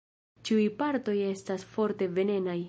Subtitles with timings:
[0.47, 2.59] Ĉiuj partoj estas forte venenaj.